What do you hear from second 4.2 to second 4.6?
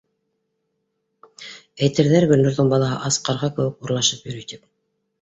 йөрөй,